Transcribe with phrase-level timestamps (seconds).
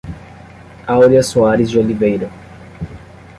[0.87, 2.31] Aurea Soares de Oliveira